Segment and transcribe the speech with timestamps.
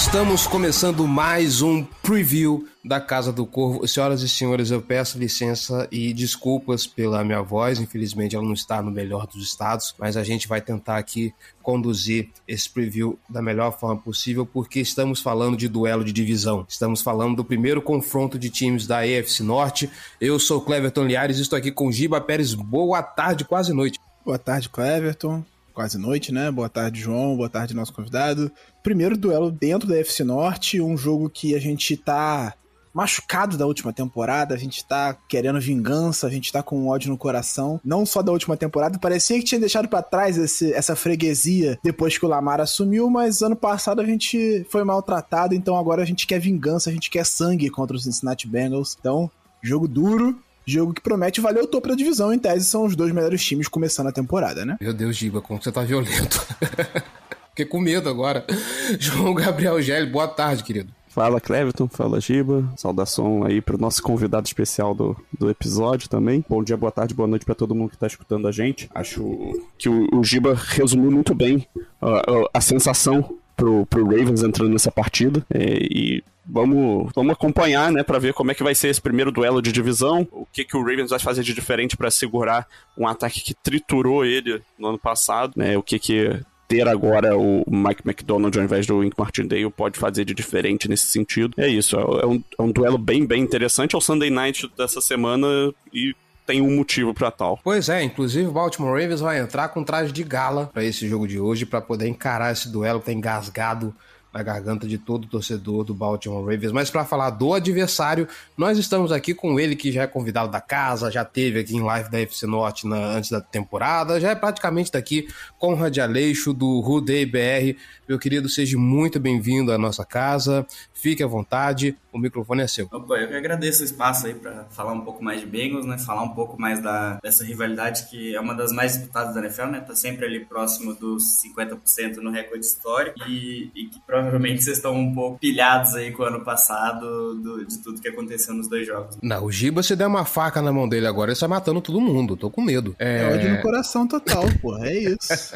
[0.00, 3.86] Estamos começando mais um preview da Casa do Corvo.
[3.86, 7.80] Senhoras e senhores, eu peço licença e desculpas pela minha voz.
[7.80, 12.30] Infelizmente, ela não está no melhor dos estados, mas a gente vai tentar aqui conduzir
[12.46, 16.64] esse preview da melhor forma possível, porque estamos falando de duelo de divisão.
[16.68, 19.90] Estamos falando do primeiro confronto de times da EFC Norte.
[20.20, 22.54] Eu sou Cleverton Liares e estou aqui com Giba Pérez.
[22.54, 23.98] Boa tarde, quase noite.
[24.24, 25.44] Boa tarde, Cleverton
[25.78, 26.50] quase noite, né?
[26.50, 27.36] Boa tarde, João.
[27.36, 28.50] Boa tarde, nosso convidado.
[28.82, 32.52] Primeiro duelo dentro da FC Norte, um jogo que a gente tá
[32.92, 37.16] machucado da última temporada, a gente tá querendo vingança, a gente tá com ódio no
[37.16, 41.78] coração, não só da última temporada, parecia que tinha deixado para trás esse, essa freguesia
[41.80, 46.04] depois que o Lamar assumiu, mas ano passado a gente foi maltratado, então agora a
[46.04, 48.96] gente quer vingança, a gente quer sangue contra os Cincinnati Bengals.
[48.98, 49.30] Então,
[49.62, 50.36] jogo duro,
[50.68, 53.68] Jogo que promete valer o topo da divisão, em tese são os dois melhores times
[53.68, 54.76] começando a temporada, né?
[54.78, 56.46] Meu Deus, Giba, como você tá violento.
[57.56, 58.44] Fiquei com medo agora.
[59.00, 60.92] João Gabriel Gelli, boa tarde, querido.
[61.08, 66.44] Fala Cleverton, fala Giba, saudação aí pro nosso convidado especial do, do episódio também.
[66.46, 68.90] Bom dia, boa tarde, boa noite para todo mundo que tá escutando a gente.
[68.94, 71.66] Acho que o, o Giba resumiu muito bem
[72.02, 75.42] uh, a sensação pro, pro Ravens entrando nessa partida.
[75.50, 79.30] É, e vamos, vamos acompanhar, né, para ver como é que vai ser esse primeiro
[79.30, 83.06] duelo de divisão, o que que o Ravens vai fazer de diferente para segurar um
[83.06, 88.02] ataque que triturou ele no ano passado, né, o que que ter agora o Mike
[88.04, 91.54] McDonald ao invés do Wink Martindale pode fazer de diferente nesse sentido.
[91.56, 93.94] É isso, é um, é um duelo bem, bem interessante.
[93.94, 95.46] É o Sunday Night dessa semana
[95.94, 96.14] e
[96.46, 97.58] tem um motivo para tal.
[97.64, 101.26] Pois é, inclusive o Baltimore Ravens vai entrar com traje de gala para esse jogo
[101.26, 103.94] de hoje para poder encarar esse duelo que tá engasgado
[104.32, 106.72] na garganta de todo torcedor do Baltimore Ravens.
[106.72, 110.60] Mas para falar do adversário, nós estamos aqui com ele que já é convidado da
[110.60, 114.34] casa, já teve aqui em live da FC Norte na, antes da temporada, já é
[114.34, 117.78] praticamente daqui, Conrad Aleixo do Rudei BR.
[118.08, 120.66] Meu querido, seja muito bem-vindo à nossa casa.
[120.94, 122.88] Fique à vontade, o microfone é seu.
[122.90, 125.96] Opa, eu que agradeço o espaço aí para falar um pouco mais de Bengals, né?
[125.98, 129.66] Falar um pouco mais da, dessa rivalidade que é uma das mais disputadas da NFL,
[129.66, 129.80] né?
[129.80, 134.94] Tá sempre ali próximo dos 50% no recorde histórico e, e, que provavelmente vocês estão
[134.94, 138.86] um pouco pilhados aí com o ano passado do, de tudo que aconteceu nos dois
[138.86, 139.18] jogos.
[139.22, 142.00] Não, o Giba, se der uma faca na mão dele agora, ele sai matando todo
[142.00, 142.36] mundo.
[142.36, 142.94] Tô com medo.
[142.98, 144.88] É, é ódio no coração total, porra.
[144.88, 145.54] É isso.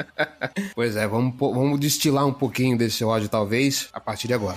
[0.74, 4.56] pois é, vamos, vamos destilar um pouquinho desse ódio, talvez, a partir de agora.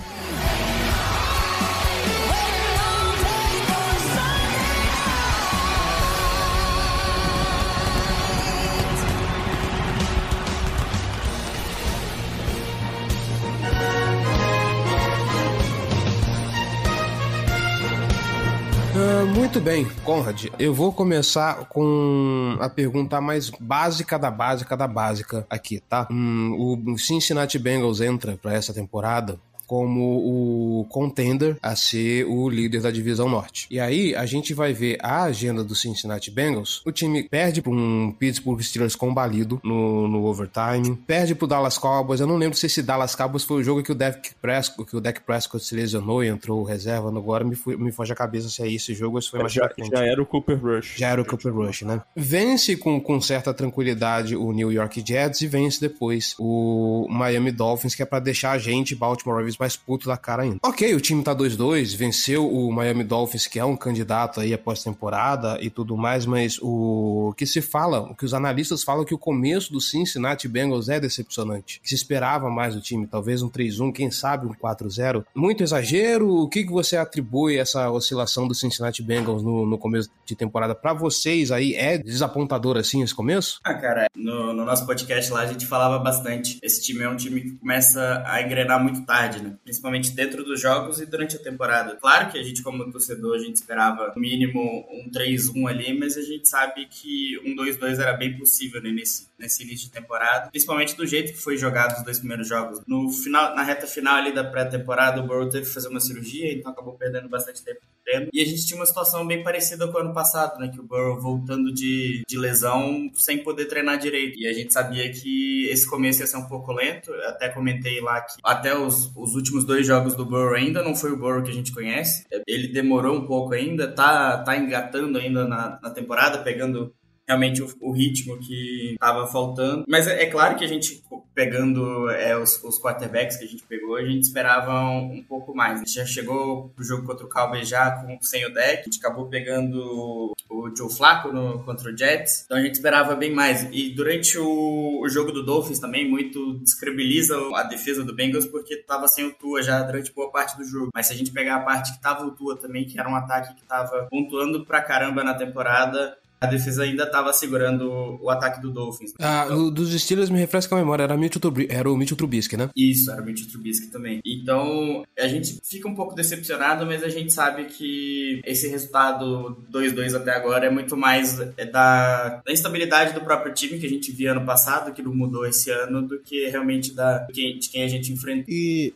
[19.56, 25.46] Muito bem, Conrad, eu vou começar com a pergunta mais básica da básica da básica
[25.48, 26.06] aqui, tá?
[26.10, 32.80] Hum, o Cincinnati Bengals entra para essa temporada como o contender a ser o líder
[32.80, 33.66] da divisão norte.
[33.70, 36.82] E aí a gente vai ver a agenda do Cincinnati Bengals.
[36.84, 41.78] O time perde para um Pittsburgh Steelers combalido no, no overtime, perde para o Dallas
[41.78, 42.20] Cowboys.
[42.20, 44.96] Eu não lembro se esse Dallas Cowboys foi o jogo que o Dak Prescott, que
[44.96, 47.08] o Dak Prescott se lesionou e entrou reserva.
[47.08, 49.68] Agora me, me foge a cabeça se é esse jogo ou se foi mais já,
[49.92, 50.94] já era o Cooper Rush.
[50.96, 52.00] Já era o Cooper Rush, né?
[52.14, 57.94] Vence com, com certa tranquilidade o New York Jets e vence depois o Miami Dolphins,
[57.94, 60.58] que é para deixar a gente, Baltimore Ravens, mais puto da cara ainda.
[60.62, 64.82] Ok, o time tá 2-2, venceu o Miami Dolphins, que é um candidato aí após
[64.82, 69.06] temporada e tudo mais, mas o que se fala, o que os analistas falam é
[69.06, 71.80] que o começo do Cincinnati Bengals é decepcionante.
[71.82, 75.24] Que se esperava mais do time, talvez um 3-1, quem sabe um 4-0.
[75.34, 76.28] Muito exagero.
[76.28, 80.74] O que, que você atribui essa oscilação do Cincinnati Bengals no, no começo de temporada
[80.74, 81.74] para vocês aí?
[81.74, 83.60] É desapontador assim esse começo?
[83.64, 86.58] Ah, cara, no, no nosso podcast lá a gente falava bastante.
[86.62, 89.45] Esse time é um time que começa a engrenar muito tarde, né?
[89.64, 91.96] Principalmente dentro dos jogos e durante a temporada.
[91.96, 96.16] Claro que a gente, como torcedor, a gente esperava no mínimo um 3-1 ali, mas
[96.16, 100.50] a gente sabe que um 2-2 era bem possível né, nesse, nesse início de temporada,
[100.50, 102.80] principalmente do jeito que foi jogado os dois primeiros jogos.
[102.86, 106.52] No final, na reta final ali da pré-temporada, o Burrow teve que fazer uma cirurgia,
[106.52, 108.28] então acabou perdendo bastante tempo no treino.
[108.32, 110.68] E a gente tinha uma situação bem parecida com o ano passado, né?
[110.68, 114.38] Que o Burrow voltando de, de lesão sem poder treinar direito.
[114.38, 117.10] E a gente sabia que esse começo ia ser um pouco lento.
[117.10, 120.94] Eu até comentei lá que até os, os últimos dois jogos do Burrow ainda não
[120.94, 122.24] foi o Burrow que a gente conhece.
[122.46, 126.94] Ele demorou um pouco ainda, tá, tá engatando ainda na, na temporada, pegando
[127.26, 129.84] realmente o, o ritmo que estava faltando.
[129.88, 131.02] Mas é, é, claro que a gente
[131.34, 135.54] pegando é, os, os quarterbacks que a gente pegou, a gente esperava um, um pouco
[135.54, 135.74] mais.
[135.74, 138.84] A gente já chegou pro jogo contra o Cowboys já com, sem o deck, a
[138.84, 143.32] gente acabou pegando o Joe Flacco no, contra o Jets, então a gente esperava bem
[143.32, 143.68] mais.
[143.72, 148.76] E durante o, o jogo do Dolphins também, muito descredibiliza a defesa do Bengals porque
[148.76, 150.90] tava sem o Tua já durante boa parte do jogo.
[150.94, 153.14] Mas se a gente pegar a parte que tava o Tua também, que era um
[153.14, 156.16] ataque que tava pontuando pra caramba na temporada,
[156.46, 159.12] a defesa ainda estava segurando o ataque do Dolphins.
[159.18, 162.70] Ah, então, dos Steelers me refresca a memória, era, Mitchell era o Mitchell Trubisky, né?
[162.76, 164.20] Isso, era o Mitchell Trubisky também.
[164.24, 170.14] Então, a gente fica um pouco decepcionado, mas a gente sabe que esse resultado 2-2
[170.14, 174.12] até agora é muito mais é da, da, instabilidade do próprio time que a gente
[174.12, 177.88] via ano passado, que não mudou esse ano, do que realmente da, de, quem, a
[177.88, 178.44] gente enfrenta.
[178.48, 178.94] E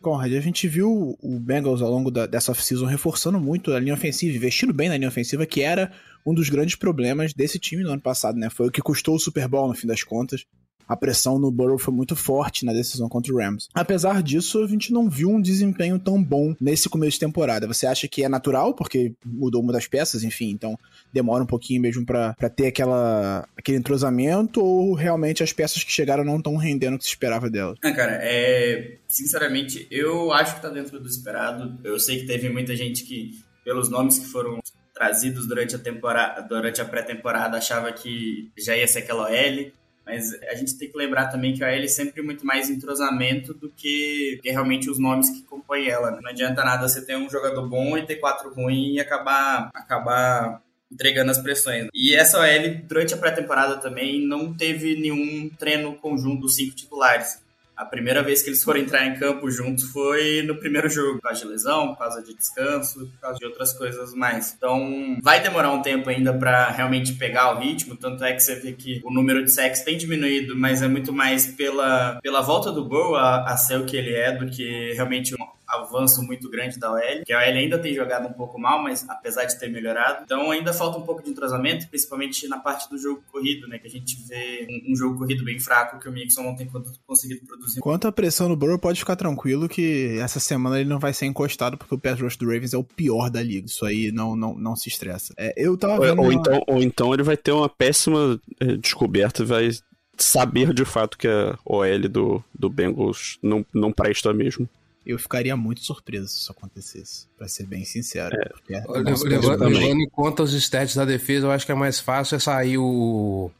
[0.00, 3.94] Conrad, a gente viu o Bengals ao longo da, dessa off-season reforçando muito a linha
[3.94, 5.92] ofensiva, investindo bem na linha ofensiva, que era
[6.24, 8.48] um dos grandes problemas desse time no ano passado, né?
[8.48, 10.46] Foi o que custou o Super Bowl no fim das contas
[10.90, 13.68] a pressão no Burrow foi muito forte na decisão contra o Rams.
[13.72, 17.68] Apesar disso, a gente não viu um desempenho tão bom nesse começo de temporada.
[17.68, 20.76] Você acha que é natural, porque mudou uma das peças, enfim, então
[21.12, 26.24] demora um pouquinho mesmo para ter aquela, aquele entrosamento, ou realmente as peças que chegaram
[26.24, 27.78] não estão rendendo o que se esperava delas?
[27.84, 28.96] Ah, cara, é...
[29.06, 31.78] sinceramente, eu acho que tá dentro do esperado.
[31.84, 34.58] Eu sei que teve muita gente que, pelos nomes que foram
[34.92, 39.72] trazidos durante a temporada, durante a pré-temporada, achava que já ia ser aquela OL.
[40.04, 43.54] Mas a gente tem que lembrar também que a L é sempre muito mais entrosamento
[43.54, 46.10] do que, que realmente os nomes que compõem ela.
[46.10, 46.18] Né?
[46.22, 50.62] Não adianta nada você ter um jogador bom e ter quatro ruins e acabar, acabar
[50.90, 51.86] entregando as pressões.
[51.94, 57.40] E essa OL, durante a pré-temporada também, não teve nenhum treino conjunto dos cinco titulares.
[57.80, 61.22] A primeira vez que eles foram entrar em campo juntos foi no primeiro jogo, por
[61.22, 64.54] causa de lesão, por causa de descanso, por causa de outras coisas mais.
[64.54, 68.56] Então, vai demorar um tempo ainda para realmente pegar o ritmo, tanto é que você
[68.56, 72.70] vê que o número de sacks tem diminuído, mas é muito mais pela, pela volta
[72.70, 75.34] do Burrow a, a ser o que ele é do que realmente
[75.70, 79.08] avanço muito grande da OL, que a OL ainda tem jogado um pouco mal, mas
[79.08, 80.22] apesar de ter melhorado.
[80.24, 83.78] Então ainda falta um pouco de entrosamento, principalmente na parte do jogo corrido, né?
[83.78, 86.68] Que a gente vê um, um jogo corrido bem fraco que o Mixon não tem
[87.06, 87.80] conseguido produzir.
[87.80, 91.26] Quanto à pressão no Burrow, pode ficar tranquilo que essa semana ele não vai ser
[91.26, 93.66] encostado porque o pass rush do Ravens é o pior da liga.
[93.66, 95.32] Isso aí não, não, não se estressa.
[95.36, 96.22] É, eu tava vendo...
[96.22, 99.70] ou, então, ou então ele vai ter uma péssima é, descoberta e vai
[100.16, 104.68] saber de fato que a OL do, do Bengals não, não presta mesmo
[105.04, 108.36] eu ficaria muito surpreso se isso acontecesse, para ser bem sincero.
[108.36, 108.76] É.
[108.76, 112.36] É levando, levando, em conta os stats da defesa, eu acho que é mais fácil
[112.36, 113.50] é sair o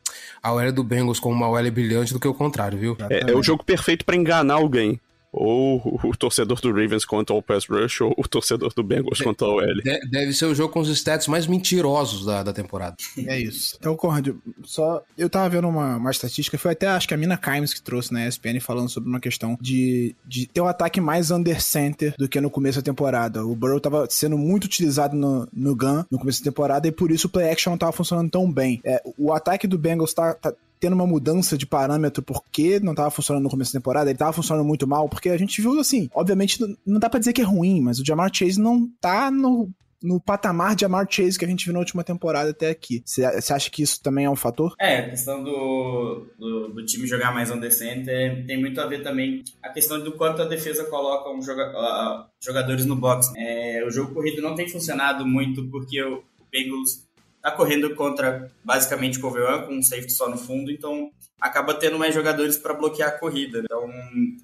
[0.43, 2.97] a OL do Bengals com uma OL brilhante do que o contrário, viu?
[3.09, 5.01] É, é o jogo perfeito para enganar alguém
[5.33, 9.47] ou o torcedor do Ravens contra o Pass Rush, ou o torcedor do Bengals contra
[9.47, 9.83] o L.
[10.11, 12.97] Deve ser o jogo com os stats mais mentirosos da, da temporada.
[13.27, 13.77] É isso.
[13.79, 14.29] Então, Conrad,
[14.65, 15.03] só.
[15.17, 18.13] Eu tava vendo uma, uma estatística, foi até acho que a Mina Kimes que trouxe
[18.13, 22.29] na ESPN falando sobre uma questão de, de ter um ataque mais under center do
[22.29, 23.45] que no começo da temporada.
[23.45, 27.11] O Burrow tava sendo muito utilizado no, no gun no começo da temporada e por
[27.11, 28.81] isso o play action não tava funcionando tão bem.
[28.85, 33.11] É, o ataque do Bengals tá, tá tendo uma mudança de parâmetro porque não estava
[33.11, 36.09] funcionando no começo da temporada, ele estava funcionando muito mal, porque a gente viu assim,
[36.15, 39.71] obviamente não dá para dizer que é ruim, mas o Jamar Chase não tá no
[40.03, 43.03] no patamar de Jamar Chase que a gente viu na última temporada até aqui.
[43.05, 44.75] Você acha que isso também é um fator?
[44.81, 49.03] É, a questão do, do, do time jogar mais undercenter é, tem muito a ver
[49.03, 53.31] também a questão do quanto a defesa coloca um joga, uh, jogadores no box.
[53.37, 57.07] É, o jogo corrido não tem funcionado muito porque o, o Bengals
[57.43, 61.73] tá correndo contra basicamente o cover one, com um safety só no fundo, então acaba
[61.73, 63.63] tendo mais jogadores para bloquear a corrida.
[63.65, 63.89] Então,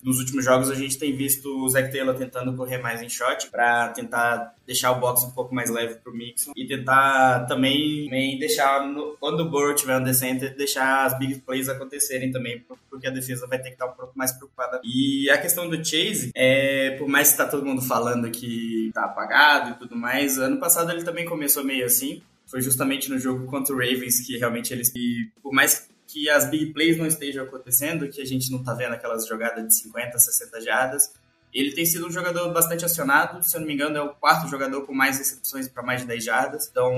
[0.02, 3.50] nos últimos jogos a gente tem visto o Zach Taylor tentando correr mais em shot
[3.50, 8.38] para tentar deixar o box um pouco mais leve pro Mixon e tentar também, também
[8.38, 13.06] deixar no, quando o Burrow tiver no center, deixar as big plays acontecerem também, porque
[13.06, 14.80] a defesa vai ter que estar um pouco mais preocupada.
[14.82, 19.04] E a questão do Chase, é, por mais que tá todo mundo falando que tá
[19.04, 23.46] apagado e tudo mais, ano passado ele também começou meio assim foi justamente no jogo
[23.46, 24.92] contra o Ravens que realmente eles,
[25.42, 28.92] por mais que as big plays não estejam acontecendo, que a gente não tá vendo
[28.92, 31.12] aquelas jogadas de 50, 60 jardas,
[31.60, 34.48] ele tem sido um jogador bastante acionado, se eu não me engano, é o quarto
[34.48, 36.68] jogador com mais recepções para mais de 10 jardas.
[36.70, 36.94] Então,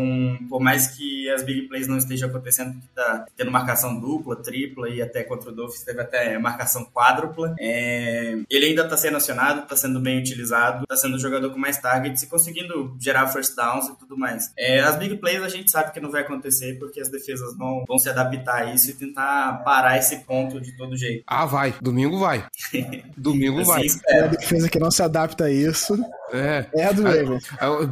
[0.48, 4.88] por mais que as big plays não estejam acontecendo, que tá tendo marcação dupla, tripla
[4.88, 8.38] e até contra o Dolphins teve até marcação quádrupla, é...
[8.50, 11.78] ele ainda está sendo acionado, está sendo bem utilizado, está sendo o jogador com mais
[11.78, 14.52] targets e conseguindo gerar first downs e tudo mais.
[14.58, 17.84] É, as big plays a gente sabe que não vai acontecer porque as defesas vão,
[17.86, 21.22] vão se adaptar a isso e tentar parar esse ponto de todo jeito.
[21.26, 21.74] Ah, vai.
[21.80, 22.44] Domingo vai.
[23.16, 23.82] Domingo assim vai.
[23.82, 24.36] Espero.
[24.48, 25.94] Defesa que não se adapta a isso.
[26.32, 26.66] É.
[26.74, 27.44] É a do Ravens.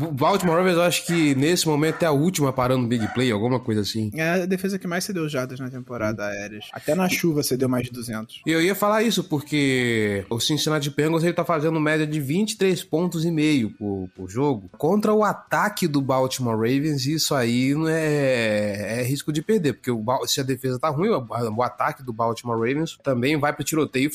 [0.03, 3.31] O Baltimore Ravens, eu acho que nesse momento é a última parando no Big Play,
[3.31, 4.11] alguma coisa assim.
[4.15, 6.67] É a defesa que mais cedeu jadas na temporada aéreas.
[6.73, 8.43] Até na chuva cedeu mais de 200.
[8.47, 12.83] E eu ia falar isso porque o Cincinnati Bengals ele tá fazendo média de 23
[12.85, 14.71] pontos e meio por, por jogo.
[14.77, 19.91] Contra o ataque do Baltimore Ravens, isso aí não é, é risco de perder, porque
[19.91, 23.65] o, se a defesa tá ruim, o, o ataque do Baltimore Ravens também vai pro
[23.65, 24.11] tiroteio,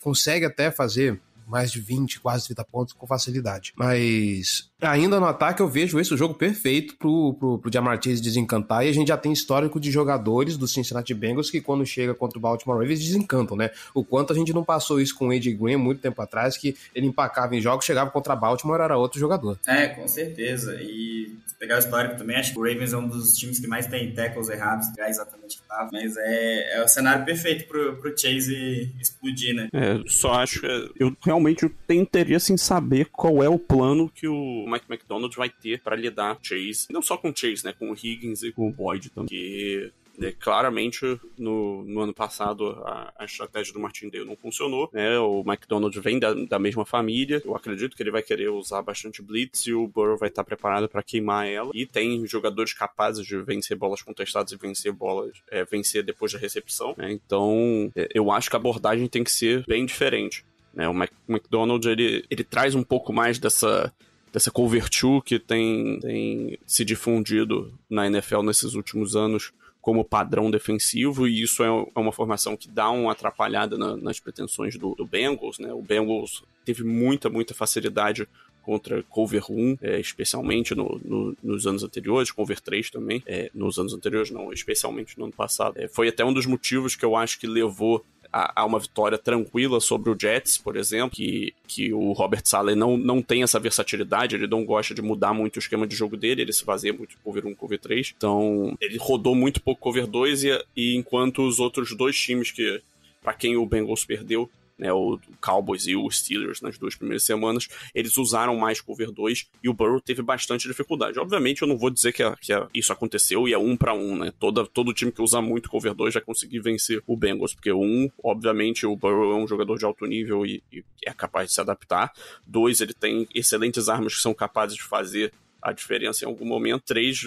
[0.00, 3.72] consegue até fazer mais de 20, quase 30 pontos com facilidade.
[3.76, 8.22] Mas ainda no ataque eu vejo esse o jogo perfeito pro, pro, pro Jamar Chase
[8.22, 12.14] desencantar e a gente já tem histórico de jogadores do Cincinnati Bengals que quando chega
[12.14, 13.70] contra o Baltimore Ravens desencantam, né?
[13.92, 16.76] O quanto a gente não passou isso com o AJ Green muito tempo atrás, que
[16.94, 19.58] ele empacava em jogos, chegava contra Baltimore, era outro jogador.
[19.66, 20.76] É, com certeza.
[20.80, 23.66] E se pegar o histórico também, acho que o Ravens é um dos times que
[23.66, 27.96] mais tem tackles errados, é exatamente que tava, mas é, é o cenário perfeito pro,
[27.96, 29.68] pro Chase explodir, né?
[29.72, 34.26] É, só acho que eu realmente tenho interesse em saber qual é o plano que
[34.28, 37.90] o Mike McDonald vai ter para lidar com Chase, não só com Chase, né, com
[37.90, 43.12] o Higgins e com o Boyd também, que né, claramente no, no, ano passado a,
[43.18, 47.54] a, estratégia do Martindale não funcionou, né, o McDonald vem da, da, mesma família, eu
[47.54, 51.02] acredito que ele vai querer usar bastante blitz e o Burrow vai estar preparado para
[51.02, 56.02] queimar ela, e tem jogadores capazes de vencer bolas contestadas e vencer bolas, é, vencer
[56.02, 59.84] depois da recepção, né, então é, eu acho que a abordagem tem que ser bem
[59.84, 60.44] diferente.
[60.72, 60.92] Né, o
[61.28, 63.92] McDonald ele, ele traz um pouco mais dessa
[64.34, 70.50] dessa cover two que tem, tem se difundido na NFL nesses últimos anos como padrão
[70.50, 74.92] defensivo, e isso é, é uma formação que dá uma atrapalhada na, nas pretensões do,
[74.96, 75.72] do, Bengals, né?
[75.72, 78.26] O Bengals teve muita, muita facilidade
[78.62, 83.78] contra cover 1, é, especialmente no, no, nos anos anteriores, cover 3 também, é, nos
[83.78, 85.78] anos anteriores não, especialmente no ano passado.
[85.78, 89.78] É, foi até um dos motivos que eu acho que levou a, uma vitória tranquila
[89.78, 94.34] sobre o Jets, por exemplo, que, que o Robert Saleh não, não tem essa versatilidade,
[94.34, 97.16] ele não gosta de mudar muito o esquema de jogo dele, ele se baseia muito
[97.22, 98.12] cover 1, cover 3.
[98.16, 102.82] Então, ele rodou muito pouco cover 2 e, e enquanto os outros dois times que
[103.22, 107.68] para quem o Bengals perdeu né, o Cowboys e o Steelers nas duas primeiras semanas,
[107.94, 111.18] eles usaram mais cover 2 e o Burrow teve bastante dificuldade.
[111.18, 113.94] Obviamente, eu não vou dizer que, a, que a, isso aconteceu e é um para
[113.94, 114.32] um, né?
[114.38, 118.10] Toda, todo time que usa muito cover 2 já conseguiu vencer o Bengals, porque um,
[118.22, 121.60] obviamente, o Burrow é um jogador de alto nível e, e é capaz de se
[121.60, 122.12] adaptar.
[122.46, 125.32] Dois, ele tem excelentes armas que são capazes de fazer
[125.64, 126.82] a diferença em algum momento.
[126.84, 127.26] Três,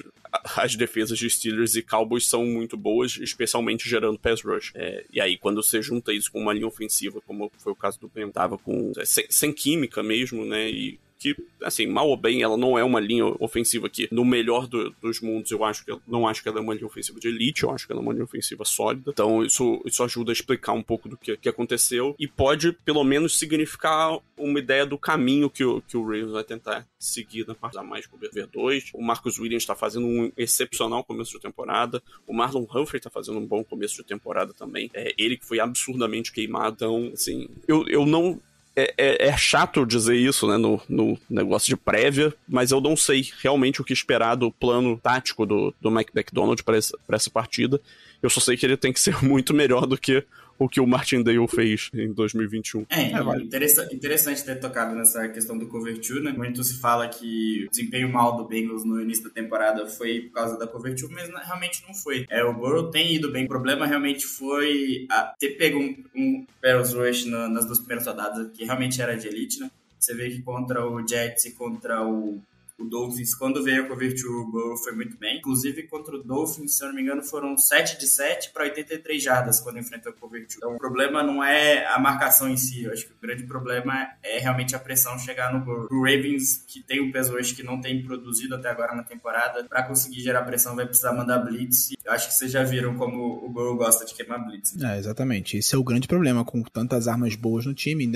[0.55, 4.71] as defesas de Steelers e Cowboys são muito boas, especialmente gerando pass rush.
[4.75, 7.99] É, e aí, quando você junta isso com uma linha ofensiva, como foi o caso
[7.99, 10.69] do Ben, tava com sem, sem química mesmo, né?
[10.69, 14.67] E que, assim, mal ou bem, ela não é uma linha ofensiva que, no melhor
[14.67, 17.27] do, dos mundos, eu acho que não acho que ela é uma linha ofensiva de
[17.27, 19.11] elite, eu acho que ela é uma linha ofensiva sólida.
[19.11, 23.03] Então, isso, isso ajuda a explicar um pouco do que, que aconteceu e pode, pelo
[23.03, 27.55] menos, significar uma ideia do caminho que o, que o Ravens vai tentar seguir na
[27.55, 28.89] parte da mais com o V2.
[28.93, 32.01] O Marcus Williams está fazendo um excepcional começo de temporada.
[32.25, 34.89] O Marlon Humphrey está fazendo um bom começo de temporada também.
[34.93, 36.75] É, ele que foi absurdamente queimado.
[36.75, 38.39] Então, assim, eu, eu não
[38.77, 42.95] é, é, é, chato dizer isso, né, no, no, negócio de prévia, mas eu não
[42.95, 47.29] sei realmente o que esperar do plano tático do, do Mike McDonald para essa, essa
[47.31, 47.81] partida.
[48.21, 50.23] Eu só sei que ele tem que ser muito melhor do que
[50.57, 52.85] o que o Martindale fez em 2021.
[52.89, 56.31] É, é interessante, interessante ter tocado nessa questão do cover 2, né?
[56.31, 60.33] Muito se fala que o desempenho mal do Bengals no início da temporada foi por
[60.33, 62.25] causa da cover 2, mas realmente não foi.
[62.29, 63.45] É, o Burrow tem ido bem.
[63.45, 68.07] O problema realmente foi a, ter pego um, um Paris Rush na, nas duas primeiras
[68.07, 69.69] rodadas, que realmente era de elite, né?
[69.99, 72.39] Você vê que contra o Jets e contra o
[72.79, 75.37] o Dolphins, quando veio a convertir o Burrow, foi muito bem.
[75.37, 79.21] Inclusive, contra o Dolphins, se eu não me engano, foram 7 de 7 para 83
[79.21, 80.57] jardas quando enfrentou o convertir.
[80.57, 82.83] Então, o problema não é a marcação em si.
[82.83, 85.87] Eu acho que o grande problema é realmente a pressão chegar no Burrow.
[85.91, 89.63] O Ravens, que tem o peso hoje que não tem produzido até agora na temporada,
[89.63, 91.93] para conseguir gerar pressão vai precisar mandar blitz.
[92.03, 94.75] Eu acho que vocês já viram como o Burrow gosta de queimar blitz.
[94.79, 95.57] É, exatamente.
[95.57, 98.07] Esse é o grande problema com tantas armas boas no time.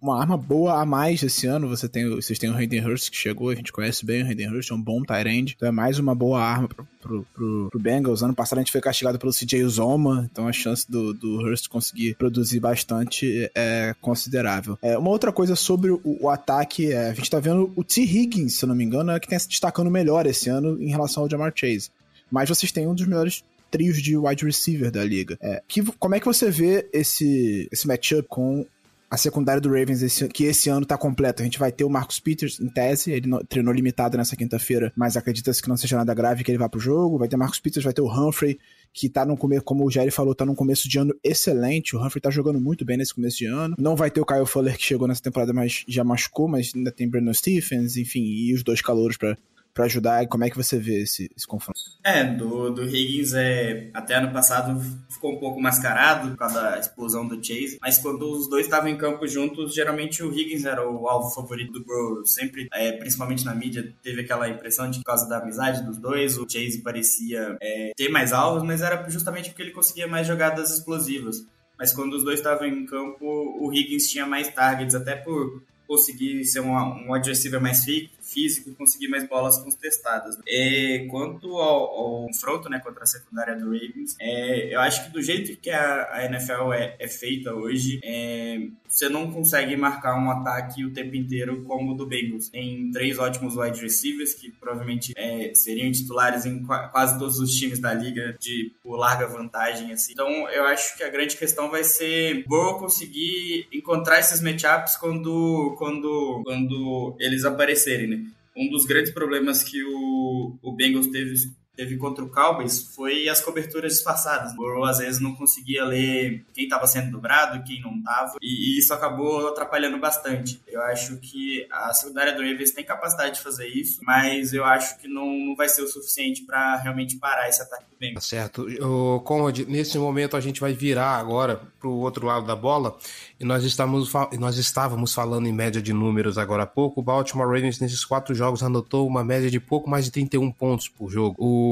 [0.00, 1.68] Uma arma boa a mais esse ano.
[1.68, 4.48] Você tem, vocês têm o Hayden Hurst que chegou, a gente conhece bem o Hayden
[4.48, 5.54] Hurst, é um bom tight end.
[5.56, 8.22] Então é mais uma boa arma pro, pro, pro, pro Bengals.
[8.22, 11.68] Ano passado a gente foi castigado pelo CJ Uzoma, então a chance do, do Hurst
[11.68, 14.78] conseguir produzir bastante é considerável.
[14.82, 18.02] É, uma outra coisa sobre o, o ataque, é, a gente tá vendo o T.
[18.02, 20.90] Higgins, se eu não me engano, é que tem se destacando melhor esse ano em
[20.90, 21.90] relação ao Jamar Chase.
[22.30, 25.38] Mas vocês têm um dos melhores trios de wide receiver da liga.
[25.40, 28.66] É, que, como é que você vê esse, esse matchup com
[29.10, 31.42] a secundária do Ravens, esse, que esse ano tá completa.
[31.42, 35.16] A gente vai ter o Marcus Peters, em tese, ele treinou limitado nessa quinta-feira, mas
[35.16, 37.18] acredita-se que não seja nada grave que ele vá pro jogo.
[37.18, 38.58] Vai ter Marcus Peters, vai ter o Humphrey,
[38.92, 41.96] que tá no começo, como o Jerry falou, tá num começo de ano excelente.
[41.96, 43.74] O Humphrey tá jogando muito bem nesse começo de ano.
[43.78, 46.92] Não vai ter o Kyle Fuller que chegou nessa temporada, mas já machucou, mas ainda
[46.92, 49.38] tem Brandon Stephens, enfim, e os dois calouros para
[49.72, 50.22] para ajudar?
[50.22, 51.78] E como é que você vê esse, esse confronto?
[52.04, 56.78] É, do, do Higgins é, até ano passado ficou um pouco mascarado por causa da
[56.78, 60.88] explosão do Chase, mas quando os dois estavam em campo juntos, geralmente o Higgins era
[60.88, 62.24] o alvo favorito do Burrow.
[62.24, 66.36] Sempre, é, principalmente na mídia, teve aquela impressão de por causa da amizade dos dois,
[66.36, 70.70] o Chase parecia é, ter mais alvos, mas era justamente porque ele conseguia mais jogadas
[70.70, 71.46] explosivas.
[71.78, 76.44] Mas quando os dois estavam em campo, o Higgins tinha mais targets, até por conseguir
[76.44, 77.14] ser um, um
[77.60, 77.84] mais
[78.28, 80.38] físico e conseguir mais bolas contestadas.
[80.46, 85.10] É, quanto ao, ao, confronto né, contra a secundária do Ravens, é, eu acho que
[85.10, 90.18] do jeito que a, a NFL é, é, feita hoje, é, você não consegue marcar
[90.18, 92.48] um ataque o tempo inteiro como o do Bengals.
[92.48, 97.78] Tem três ótimos wide receivers que provavelmente é, seriam titulares em quase todos os times
[97.78, 99.92] da liga de por larga vantagem.
[99.92, 100.12] Assim.
[100.12, 105.74] Então eu acho que a grande questão vai ser Burrow conseguir encontrar esses matchups quando,
[105.78, 108.08] quando, quando eles aparecerem.
[108.08, 108.17] Né?
[108.58, 111.32] Um dos grandes problemas que o, o Bengals teve
[111.78, 114.52] teve contra o Cowboys foi as coberturas disfarçadas.
[114.52, 118.76] O Burrow às vezes não conseguia ler quem estava sendo dobrado, quem não estava, e,
[118.76, 120.60] isso acabou atrapalhando bastante.
[120.66, 124.98] Eu acho que a secundária do Ravens tem capacidade de fazer isso, mas eu acho
[124.98, 128.24] que não, não vai ser o suficiente para realmente parar esse ataque do Bengals.
[128.24, 128.66] Tá certo.
[128.84, 132.98] O Conrad, nesse momento a gente vai virar agora para o outro lado da bola
[133.38, 137.00] e nós estamos nós estávamos falando em média de números agora há pouco.
[137.00, 140.88] O Baltimore Ravens nesses quatro jogos anotou uma média de pouco mais de 31 pontos
[140.88, 141.36] por jogo.
[141.38, 141.67] O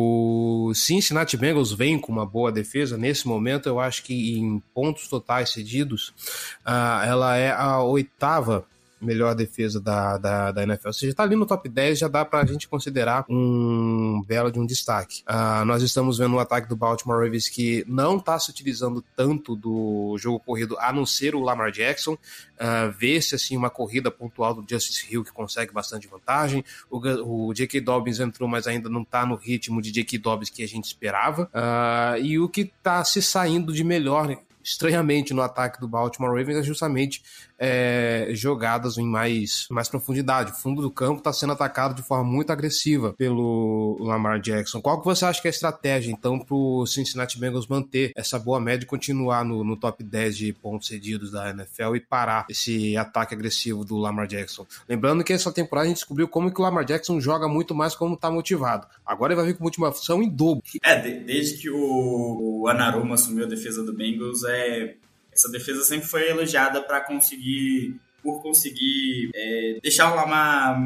[0.68, 2.96] o Cincinnati Bengals vem com uma boa defesa.
[2.96, 6.08] Nesse momento, eu acho que em pontos totais cedidos,
[6.66, 8.66] uh, ela é a oitava
[9.00, 10.88] melhor defesa da, da, da NFL.
[10.88, 14.58] Ou seja, tá ali no top 10, já dá pra gente considerar um belo de
[14.58, 15.22] um destaque.
[15.28, 19.54] Uh, nós estamos vendo o ataque do Baltimore Ravens que não tá se utilizando tanto
[19.54, 22.12] do jogo corrido, a não ser o Lamar Jackson.
[22.12, 26.64] Uh, Vê-se, assim, uma corrida pontual do Justice Hill que consegue bastante vantagem.
[26.90, 27.80] O, o J.K.
[27.80, 30.18] Dobbins entrou, mas ainda não tá no ritmo de J.K.
[30.18, 31.50] Dobbins que a gente esperava.
[31.52, 34.36] Uh, e o que tá se saindo de melhor
[34.66, 37.22] estranhamente no ataque do Baltimore Ravens é justamente
[37.58, 40.52] é, jogadas em mais, mais profundidade.
[40.52, 44.80] O fundo do campo está sendo atacado de forma muito agressiva pelo Lamar Jackson.
[44.80, 48.38] Qual que você acha que é a estratégia, então, para o Cincinnati Bengals manter essa
[48.38, 52.46] boa média e continuar no, no top 10 de pontos cedidos da NFL e parar
[52.50, 54.66] esse ataque agressivo do Lamar Jackson?
[54.88, 57.94] Lembrando que essa temporada a gente descobriu como que o Lamar Jackson joga muito mais
[57.94, 58.86] como está motivado.
[59.04, 60.62] Agora ele vai vir com motivação em dobro.
[60.82, 64.96] É, de, desde que o, o Anaruma assumiu a defesa do Bengals, é
[65.36, 70.80] essa defesa sempre foi elogiada para conseguir, por conseguir é, deixar o Lamar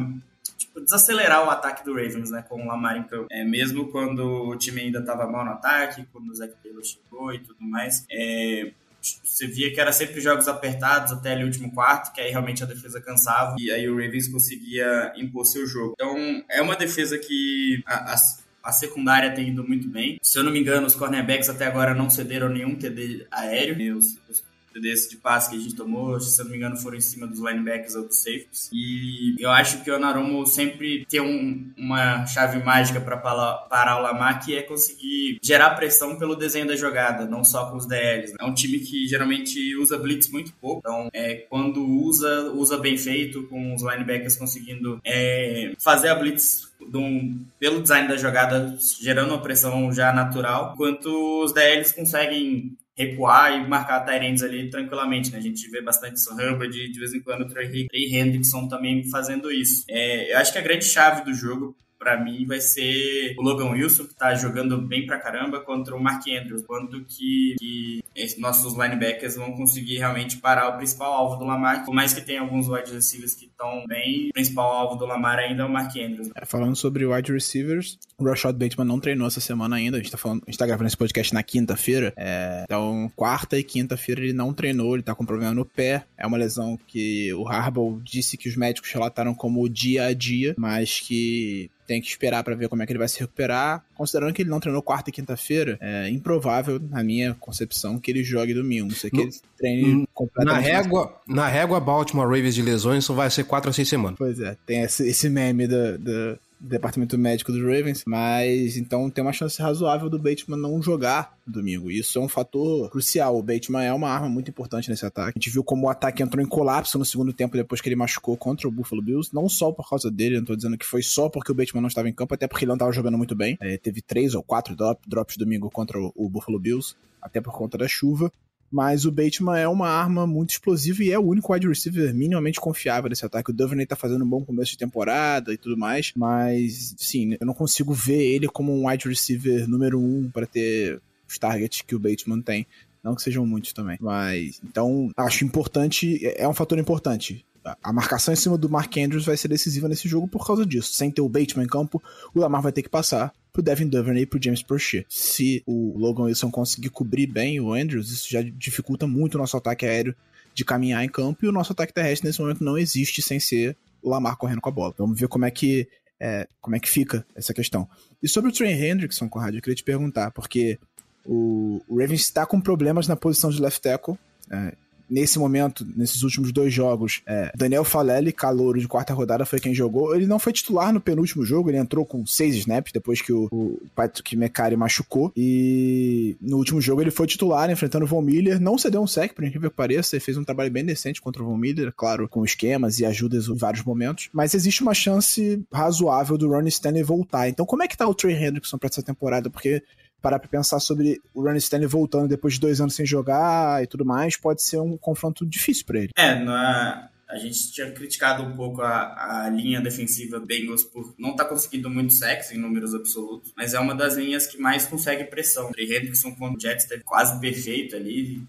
[0.59, 3.27] tipo, desacelerar o ataque do Ravens, né, com o Lamar em campo.
[3.31, 7.33] É, mesmo quando o time ainda estava mal no ataque, quando o Zach Taylor chegou
[7.33, 12.13] e tudo mais, é, você via que era sempre jogos apertados até o último quarto,
[12.13, 15.95] que aí realmente a defesa cansava e aí o Ravens conseguia impor seu jogo.
[15.95, 18.17] Então, é uma defesa que a, a,
[18.63, 20.19] a secundária tem ido muito bem.
[20.23, 23.97] Se eu não me engano, os cornerbacks até agora não cederam nenhum TD aéreo.
[23.97, 24.43] Os, os
[24.73, 27.27] TDs de passe que a gente tomou, se eu não me engano, foram em cima
[27.27, 28.71] dos linebackers ou dos safeties.
[28.73, 34.03] E eu acho que o Narumo sempre tem um, uma chave mágica para parar o
[34.03, 38.33] Lamar, que é conseguir gerar pressão pelo desenho da jogada, não só com os DLs.
[38.33, 38.39] Né?
[38.41, 42.97] É um time que geralmente usa blitz muito pouco, então é, quando usa, usa bem
[42.97, 49.31] feito, com os linebackers conseguindo é, fazer a blitz um, pelo design da jogada, gerando
[49.31, 51.07] uma pressão já natural, enquanto
[51.45, 55.39] os DLs conseguem recuar e marcar Tyrants ali tranquilamente, né?
[55.39, 59.51] A gente vê bastante isso, Hubbard, de, vez em quando o Trey Hendrickson também fazendo
[59.51, 59.85] isso.
[59.89, 63.73] É, eu acho que a grande chave do jogo para mim vai ser o Logan
[63.73, 66.65] Wilson, que tá jogando bem pra caramba, contra o Mark Andrews.
[66.67, 68.01] Quando que, que
[68.39, 71.85] nossos linebackers vão conseguir realmente parar o principal alvo do Lamar.
[71.85, 75.39] Por mais que tenha alguns wide receivers que estão bem, o principal alvo do Lamar
[75.39, 76.31] ainda é o Mark Andrews.
[76.35, 79.99] É, falando sobre wide receivers, o Rashad Bateman não treinou essa semana ainda.
[79.99, 82.13] A gente tá, falando, a gente tá gravando esse podcast na quinta-feira.
[82.17, 86.05] É, então, quarta e quinta-feira ele não treinou, ele tá com problema no pé.
[86.17, 90.55] É uma lesão que o Harbaugh disse que os médicos relataram como dia a dia,
[90.57, 93.85] mas que tem que esperar para ver como é que ele vai se recuperar.
[94.01, 98.25] Considerando que ele não treinou quarta e quinta-feira, é improvável, na minha concepção, que ele
[98.25, 98.89] jogue domingo.
[98.89, 100.55] Não sei que ele treine completamente.
[100.55, 104.17] Na régua, na régua Baltimore Ravens de lesões, só vai ser quatro a seis semanas.
[104.17, 109.25] Pois é, tem esse, esse meme da, da departamento médico do Ravens, mas então tem
[109.25, 111.91] uma chance razoável do Bateman não jogar domingo.
[111.91, 113.39] Isso é um fator crucial.
[113.39, 115.39] O Bateman é uma arma muito importante nesse ataque.
[115.39, 117.97] A gente viu como o ataque entrou em colapso no segundo tempo depois que ele
[117.97, 121.03] machucou contra o Buffalo Bills, não só por causa dele, não tô dizendo que foi
[121.03, 123.35] só porque o Bateman não estava em campo, até porque ele não estava jogando muito
[123.35, 123.57] bem.
[123.61, 127.79] É, teve três ou quatro drop, drops domingo contra o Buffalo Bills, até por conta
[127.79, 128.31] da chuva.
[128.71, 132.61] Mas o Bateman é uma arma muito explosiva e é o único wide receiver minimamente
[132.61, 133.51] confiável desse ataque.
[133.51, 137.47] O Duvernay tá fazendo um bom começo de temporada e tudo mais, mas, sim, eu
[137.47, 141.95] não consigo ver ele como um wide receiver número um para ter os targets que
[141.95, 142.67] o Bateman tem.
[143.03, 143.97] Não que sejam muitos também.
[144.01, 147.45] Mas, então, acho importante, é um fator importante.
[147.83, 150.93] A marcação em cima do Mark Andrews vai ser decisiva nesse jogo por causa disso.
[150.93, 152.03] Sem ter o Bateman em campo,
[152.35, 155.05] o Lamar vai ter que passar pro Devin Duvernay e pro James Prochet.
[155.09, 159.57] Se o Logan Wilson conseguir cobrir bem o Andrews, isso já dificulta muito o nosso
[159.57, 160.15] ataque aéreo
[160.55, 163.77] de caminhar em campo e o nosso ataque terrestre nesse momento não existe sem ser
[164.03, 164.95] o Lamar correndo com a bola.
[164.97, 165.87] Vamos ver como é que
[166.19, 167.89] é, como é que fica essa questão.
[168.23, 170.79] E sobre o Trey Hendrickson, Conrad, eu queria te perguntar, porque
[171.25, 174.19] o, o Ravens está com problemas na posição de left tackle.
[174.51, 174.75] É,
[175.11, 179.75] nesse momento, nesses últimos dois jogos, é, Daniel Falelli, calouro de quarta rodada, foi quem
[179.75, 180.15] jogou.
[180.15, 183.49] Ele não foi titular no penúltimo jogo, ele entrou com seis snaps depois que o,
[183.51, 185.33] o Patrick McCarry machucou.
[185.37, 188.61] E no último jogo ele foi titular, enfrentando o Von Miller.
[188.61, 190.15] Não cedeu um sec, por incrível que pareça.
[190.15, 193.49] Ele fez um trabalho bem decente contra o Von Miller, claro, com esquemas e ajudas
[193.49, 194.29] em vários momentos.
[194.33, 197.49] Mas existe uma chance razoável do Ronnie Stanley voltar.
[197.49, 199.51] Então, como é que tá o Trey Hendrickson pra essa temporada?
[199.51, 199.83] Porque
[200.21, 203.87] parar pra pensar sobre o Ronnie Stanley voltando depois de dois anos sem jogar e
[203.87, 206.11] tudo mais, pode ser um confronto difícil para ele.
[206.17, 211.31] É, na, a gente tinha criticado um pouco a, a linha defensiva Bengals por não
[211.31, 214.87] estar tá conseguindo muito sexo em números absolutos, mas é uma das linhas que mais
[214.87, 215.71] consegue pressão.
[215.71, 218.43] O Hendrickson com o Jets teve quase perfeito ali,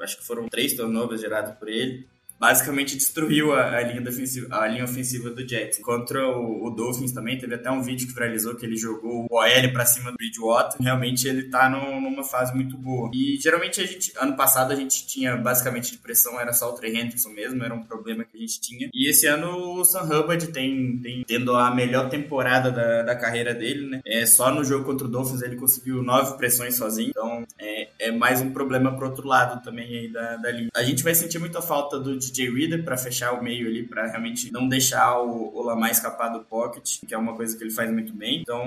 [0.00, 2.06] acho que foram três turnovers gerados por ele
[2.38, 5.78] basicamente destruiu a, a, linha defensiva, a linha ofensiva do Jets.
[5.78, 9.36] Contra o, o, Dolphins também, teve até um vídeo que viralizou que ele jogou o
[9.36, 10.80] OL para cima do Bridgewater.
[10.80, 13.10] Realmente ele tá no, numa fase muito boa.
[13.14, 16.74] E geralmente a gente, ano passado a gente tinha basicamente de pressão, era só o
[16.74, 18.88] Trey Hendrickson mesmo, era um problema que a gente tinha.
[18.92, 23.54] E esse ano o Sam Hubbard tem, tem tendo a melhor temporada da, da carreira
[23.54, 24.00] dele, né?
[24.06, 28.10] É, só no jogo contra o Dolphins ele conseguiu nove pressões sozinho, então é, é
[28.10, 30.70] mais um problema pro outro lado também aí da, da linha.
[30.74, 34.06] A gente vai sentir muita falta do DJ Reader para fechar o meio ali, para
[34.06, 37.70] realmente não deixar o, o Lamar escapar do pocket, que é uma coisa que ele
[37.70, 38.40] faz muito bem.
[38.40, 38.64] Então,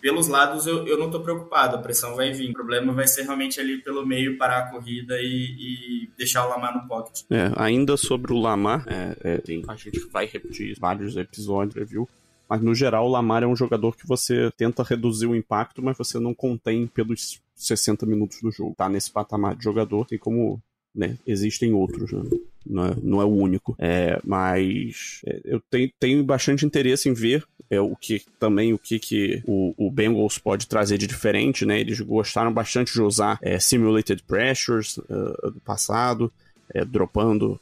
[0.00, 2.50] pelos lados eu, eu não estou preocupado, a pressão vai vir.
[2.50, 6.50] O problema vai ser realmente ali pelo meio parar a corrida e, e deixar o
[6.50, 7.22] Lamar no pocket.
[7.30, 12.08] É, ainda sobre o Lamar, é, é, a gente vai repetir vários episódios, viu?
[12.46, 15.96] Mas no geral, o Lamar é um jogador que você tenta reduzir o impacto, mas
[15.96, 18.74] você não contém pelos 60 minutos do jogo.
[18.76, 20.62] Tá nesse patamar de jogador, tem como
[20.94, 21.16] né?
[21.26, 22.22] Existem outros, né?
[22.64, 23.74] não, é, não é o único.
[23.78, 28.78] É, mas é, eu tenho, tenho bastante interesse em ver é, o que também o
[28.78, 31.80] que, que o, o Bengals pode trazer de diferente, né?
[31.80, 36.32] Eles gostaram bastante de usar é, simulated pressures uh, do passado,
[36.72, 37.60] é, dropando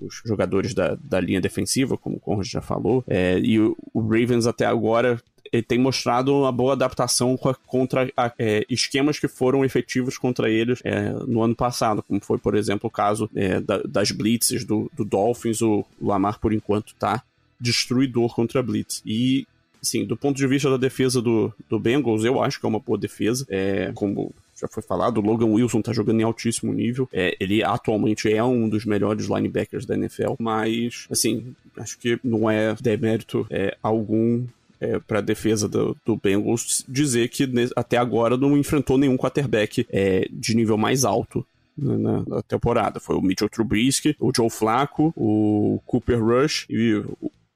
[0.00, 3.04] os jogadores da, da linha defensiva, como o Conrad já falou.
[3.06, 5.20] É, e o, o, Ravens até agora
[5.52, 11.10] ele tem mostrado uma boa adaptação contra é, esquemas que foram efetivos contra eles é,
[11.26, 15.04] no ano passado, como foi, por exemplo, o caso é, da, das blitzes do, do,
[15.04, 15.60] Dolphins.
[15.62, 17.22] O Lamar, por enquanto, está
[17.60, 19.02] destruidor contra a blitz.
[19.04, 19.46] E
[19.82, 22.78] Sim, do ponto de vista da defesa do, do Bengals, eu acho que é uma
[22.78, 23.46] boa defesa.
[23.48, 27.08] É, como já foi falado, o Logan Wilson tá jogando em altíssimo nível.
[27.12, 32.50] É, ele atualmente é um dos melhores linebackers da NFL, mas, assim, acho que não
[32.50, 34.44] é demérito é, algum
[34.80, 40.26] é, para defesa do, do, Bengals dizer que até agora não enfrentou nenhum quarterback é,
[40.30, 42.98] de nível mais alto na, na, temporada.
[42.98, 47.02] Foi o Mitchell Trubisky, o Joe Flacco, o Cooper Rush e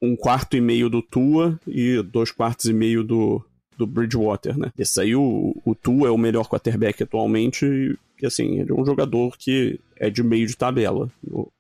[0.01, 3.43] um quarto e meio do Tua e dois quartos e meio do,
[3.77, 4.71] do Bridgewater, né?
[4.79, 7.65] Esse aí, o, o Tua é o melhor quarterback atualmente
[8.21, 11.11] e, assim, ele é um jogador que é de meio de tabela.
[11.23, 11.51] No,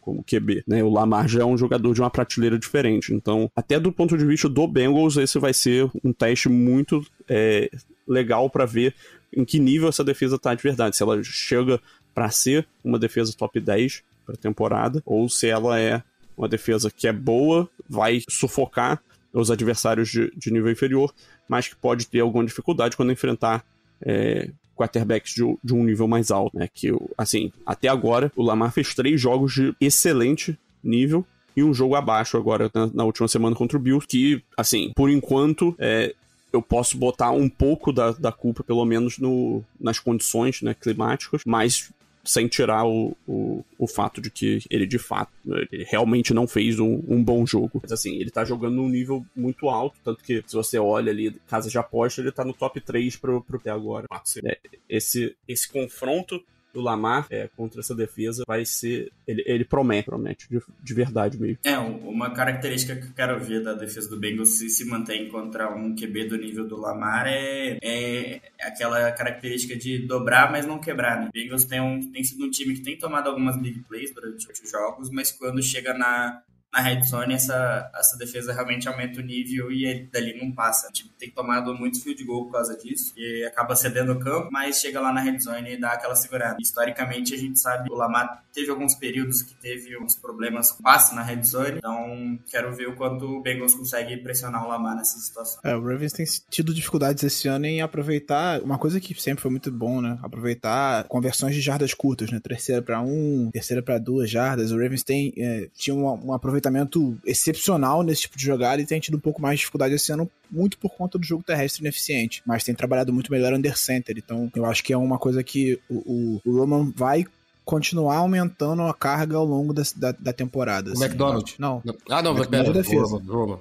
[0.00, 0.82] como QB, né?
[0.82, 3.12] O Lamar já é um jogador de uma prateleira diferente.
[3.14, 7.70] Então, até do ponto de vista do Bengals, esse vai ser um teste muito é,
[8.06, 8.94] legal para ver
[9.34, 10.96] em que nível essa defesa tá de verdade.
[10.96, 11.80] Se ela chega
[12.14, 16.02] para ser uma defesa top 10 para temporada, ou se ela é
[16.36, 21.14] uma defesa que é boa, vai sufocar os adversários de, de nível inferior,
[21.48, 23.64] mas que pode ter alguma dificuldade quando enfrentar
[24.02, 26.68] é, quarterbacks de, de, um nível mais alto, né?
[26.72, 31.94] Que, assim, até agora, o Lamar fez três jogos de excelente nível e um jogo
[31.94, 36.14] abaixo agora na, na última semana contra o Bills, que, assim, por enquanto, é,
[36.52, 41.42] eu posso botar um pouco da, da culpa, pelo menos, no, nas condições né, climáticas,
[41.44, 41.90] mas
[42.30, 45.32] sem tirar o, o, o, fato de que ele de fato
[45.72, 47.80] ele realmente não fez um, um, bom jogo.
[47.82, 51.36] Mas assim, ele tá jogando num nível muito alto, tanto que se você olha ali,
[51.48, 54.06] casa de aposta, ele tá no top 3 pro, pro até agora.
[54.44, 56.40] É, esse, esse confronto
[56.72, 59.10] do Lamar é, contra essa defesa vai ser.
[59.26, 61.58] Ele, ele promete, promete, de, de, verdade mesmo.
[61.64, 65.74] É, uma característica que eu quero ver da defesa do Bengals se se mantém contra
[65.74, 71.20] um QB do nível do Lamar é, é aquela característica de dobrar, mas não quebrar,
[71.20, 71.28] né?
[71.28, 74.46] O Bengals tem, um, tem sido um time que tem tomado algumas big plays durante
[74.50, 79.22] os jogos, mas quando chega na, na red zone essa, essa defesa realmente aumenta o
[79.22, 80.88] nível e ele dali não passa.
[80.88, 84.48] O time tem tomado muitos field goal por causa disso e acaba cedendo o campo,
[84.50, 86.56] mas chega lá na red zone e dá aquela segurada.
[86.60, 91.14] Historicamente, a gente sabe o Lamar teve alguns períodos que teve uns problemas com passe
[91.14, 95.18] na red zone, então quero ver o quanto o Bengals consegue pressionar o Lamar nessa
[95.18, 95.60] situação.
[95.64, 99.50] É, o Ravens tem tido dificuldades esse ano em aproveitar uma coisa que sempre foi
[99.50, 100.18] muito bom, né?
[100.22, 102.40] Aproveitar conversões de jardas curtas, né?
[102.40, 104.72] Terceira para um, terceira para duas jardas.
[104.72, 108.86] O Ravens tem é, tinha um, um aproveitamento aproveitamento excepcional nesse tipo de jogada e
[108.86, 111.82] tem tido um pouco mais de dificuldade esse ano, muito por conta do jogo terrestre
[111.82, 112.42] ineficiente.
[112.46, 114.16] Mas tem trabalhado muito melhor under center.
[114.18, 117.24] Então eu acho que é uma coisa que o, o, o Roman vai
[117.64, 120.90] continuar aumentando a carga ao longo da, da, da temporada.
[120.90, 121.04] O assim.
[121.04, 121.54] McDonald?
[121.58, 121.82] Não.
[122.08, 123.16] Ah, não, McDonald é defesa.
[123.16, 123.60] O Roman,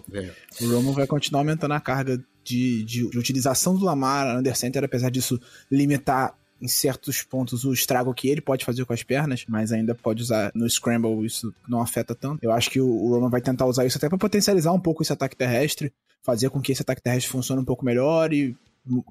[0.61, 4.83] o Roman vai continuar aumentando a carga de, de, de utilização do Lamar under center,
[4.83, 5.39] apesar disso
[5.71, 9.95] limitar em certos pontos o estrago que ele pode fazer com as pernas, mas ainda
[9.95, 12.43] pode usar no Scramble, isso não afeta tanto.
[12.43, 15.13] Eu acho que o Roman vai tentar usar isso até para potencializar um pouco esse
[15.13, 18.55] ataque terrestre, fazer com que esse ataque terrestre funcione um pouco melhor e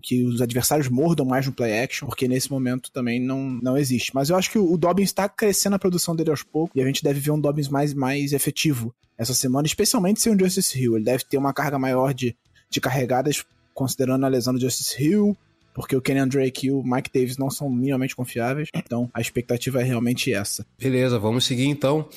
[0.02, 4.14] que os adversários mordam mais no play action, porque nesse momento também não, não existe.
[4.14, 6.86] Mas eu acho que o Dobbins está crescendo a produção dele aos poucos e a
[6.86, 10.96] gente deve ver um Dobbins mais, mais efetivo essa semana, especialmente sem o Justice Hill.
[10.96, 12.36] Ele deve ter uma carga maior de,
[12.70, 15.36] de carregadas, considerando a lesão do Justice Hill,
[15.74, 18.68] porque o Kenyan Drake e o Mike Davis não são minimamente confiáveis.
[18.74, 20.66] Então a expectativa é realmente essa.
[20.78, 22.08] Beleza, vamos seguir então.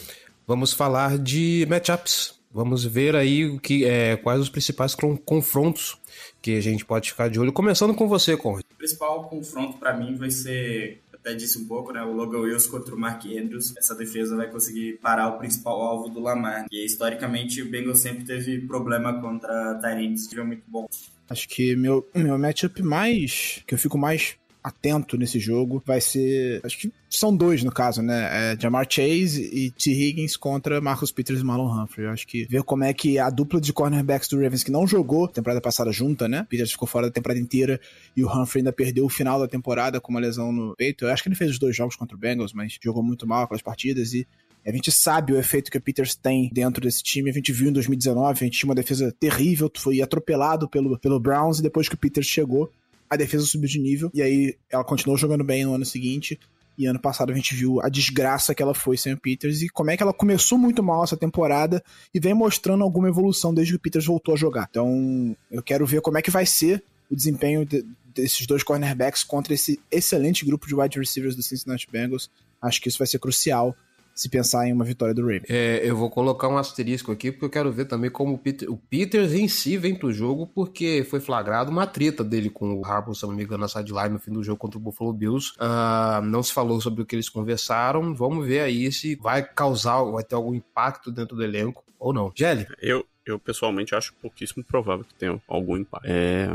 [0.48, 2.40] Vamos falar de matchups.
[2.54, 5.98] Vamos ver aí o que, é, quais os principais confrontos
[6.42, 7.54] que a gente pode ficar de olho.
[7.54, 8.66] Começando com você, Conrad.
[8.74, 12.02] O principal confronto para mim vai ser até disse um pouco, né?
[12.02, 13.76] O Logan Wills contra o Mark Andrews.
[13.78, 16.66] Essa defesa vai conseguir parar o principal alvo do Lamar.
[16.72, 20.88] E historicamente o Bengals sempre teve problema contra Tyrants, que muito bom.
[21.32, 23.64] Acho que meu, meu matchup mais.
[23.66, 26.62] que eu fico mais atento nesse jogo vai ser.
[26.64, 28.52] Acho que são dois no caso, né?
[28.54, 29.92] É Jamar Chase e T.
[29.92, 32.06] Higgins contra Marcus Peters e Marlon Humphrey.
[32.06, 34.86] Eu acho que ver como é que a dupla de cornerbacks do Ravens que não
[34.86, 36.46] jogou temporada passada junta, né?
[36.50, 37.80] Peters ficou fora da temporada inteira
[38.16, 41.06] e o Humphrey ainda perdeu o final da temporada com uma lesão no peito.
[41.06, 43.44] Eu acho que ele fez os dois jogos contra o Bengals, mas jogou muito mal
[43.44, 44.28] aquelas partidas e
[44.66, 47.30] a gente sabe o efeito que o Peters tem dentro desse time.
[47.30, 51.20] A gente viu em 2019, a gente tinha uma defesa terrível, foi atropelado pelo, pelo
[51.20, 52.72] Browns e depois que o Peters chegou,
[53.10, 56.40] a defesa subiu de nível e aí ela continuou jogando bem no ano seguinte.
[56.78, 59.70] E ano passado a gente viu a desgraça que ela foi sem o Peters e
[59.70, 63.74] como é que ela começou muito mal essa temporada e vem mostrando alguma evolução desde
[63.74, 64.68] que o Peters voltou a jogar.
[64.70, 69.24] Então eu quero ver como é que vai ser o desempenho de, desses dois cornerbacks
[69.24, 72.32] contra esse excelente grupo de wide receivers do Cincinnati Bengals.
[72.62, 73.76] Acho que isso vai ser crucial
[74.22, 75.50] se pensar em uma vitória do Ravens.
[75.50, 78.72] É, eu vou colocar um asterisco aqui, porque eu quero ver também como o, Peter,
[78.72, 82.86] o Peters em si vem pro jogo, porque foi flagrado uma treta dele com o
[82.86, 85.54] Harbaugh, se não me engano, na sideline no fim do jogo contra o Buffalo Bills.
[85.54, 88.14] Uh, não se falou sobre o que eles conversaram.
[88.14, 92.32] Vamos ver aí se vai causar, vai ter algum impacto dentro do elenco ou não.
[92.36, 92.68] Gelli?
[92.80, 96.06] Eu, eu pessoalmente acho pouquíssimo provável que tenha algum impacto.
[96.06, 96.48] É,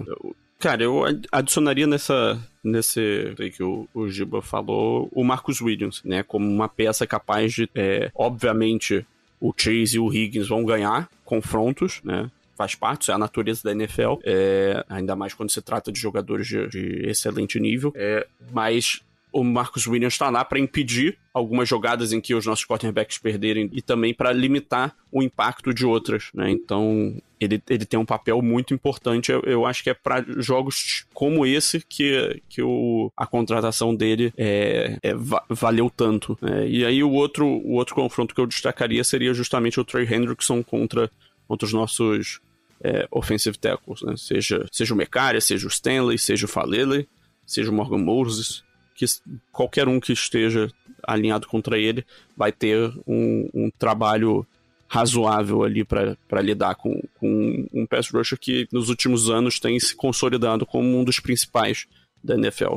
[0.58, 6.46] Cara, eu adicionaria nessa nesse que o, o Giba falou o Marcus Williams, né, como
[6.46, 9.06] uma peça capaz de, é, obviamente,
[9.40, 13.60] o Chase e o Higgins vão ganhar confrontos, né, faz parte, isso é a natureza
[13.62, 18.26] da NFL, é, ainda mais quando se trata de jogadores de, de excelente nível, é,
[18.50, 19.02] mas
[19.36, 23.68] o Marcus Williams está lá para impedir algumas jogadas em que os nossos quarterbacks perderem
[23.70, 26.50] e também para limitar o impacto de outras, né?
[26.50, 29.30] Então, ele, ele tem um papel muito importante.
[29.30, 34.32] Eu, eu acho que é para jogos como esse que, que o, a contratação dele
[34.38, 35.12] é, é
[35.50, 36.38] valeu tanto.
[36.40, 36.66] Né?
[36.66, 40.64] E aí o outro, o outro confronto que eu destacaria seria justamente o Trey Hendrickson
[40.64, 41.10] contra,
[41.46, 42.40] contra os nossos
[42.82, 44.14] é, offensive tackles, né?
[44.16, 47.06] Seja, seja o Mecaria, seja o Stanley, seja o Falele,
[47.44, 48.64] seja o Morgan Moses
[48.96, 49.04] que
[49.52, 50.70] qualquer um que esteja
[51.02, 52.04] alinhado contra ele
[52.36, 54.46] vai ter um, um trabalho
[54.88, 59.94] razoável ali para lidar com, com um pass rusher que nos últimos anos tem se
[59.94, 61.86] consolidado como um dos principais
[62.22, 62.76] da NFL.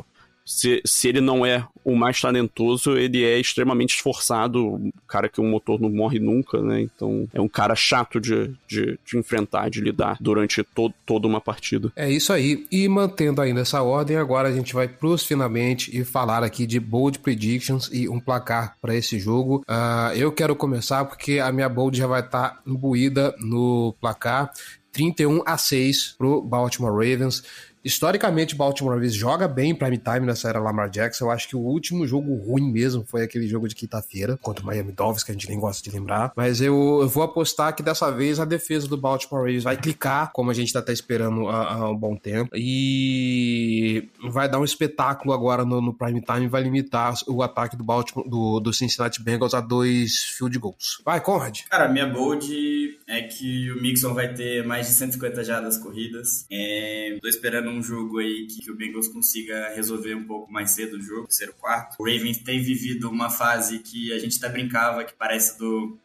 [0.50, 5.40] Se, se ele não é o mais talentoso, ele é extremamente esforçado, um cara que
[5.40, 6.80] o motor não morre nunca, né?
[6.80, 11.40] Então é um cara chato de, de, de enfrentar, de lidar durante to, toda uma
[11.40, 11.92] partida.
[11.94, 12.66] É isso aí.
[12.70, 16.80] E mantendo ainda essa ordem, agora a gente vai pros finalmente e falar aqui de
[16.80, 19.62] bold predictions e um placar para esse jogo.
[19.68, 24.50] Uh, eu quero começar porque a minha bold já vai estar tá imbuída no placar.
[24.92, 27.42] 31 a 6 pro Baltimore Ravens.
[27.82, 31.24] Historicamente, Baltimore Ravens joga bem em prime time nessa era Lamar Jackson.
[31.24, 34.66] Eu acho que o último jogo ruim mesmo foi aquele jogo de quinta-feira contra o
[34.66, 36.32] Miami Dolphins, que a gente nem gosta de lembrar.
[36.36, 40.30] Mas eu, eu, vou apostar que dessa vez a defesa do Baltimore Ravens vai clicar,
[40.32, 44.64] como a gente tá até esperando há, há um bom tempo, e vai dar um
[44.64, 48.72] espetáculo agora no, no prime time e vai limitar o ataque do Baltimore do, do
[48.72, 51.00] Cincinnati Bengals a dois field goals.
[51.04, 51.60] Vai, Conrad.
[51.70, 56.46] Cara, minha bold é que o Mixon vai ter mais de 150 jardas corridas.
[56.50, 60.70] É, tô esperando um jogo aí que, que, o Bengals consiga resolver um pouco mais
[60.70, 61.96] cedo o jogo, terceiro quarto.
[61.98, 65.98] O Ravens tem vivido uma fase que a gente até brincava que parece do